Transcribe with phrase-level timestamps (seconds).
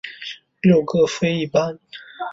[0.63, 1.79] 六各飞一班。